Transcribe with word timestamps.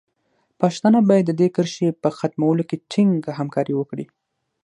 پښتانه 0.59 0.99
باید 1.09 1.25
د 1.27 1.31
دې 1.39 1.47
کرښې 1.55 1.89
په 2.01 2.09
ختمولو 2.17 2.63
کې 2.69 2.81
ټینګه 2.91 3.31
همکاري 3.39 3.73
وکړي. 3.77 4.05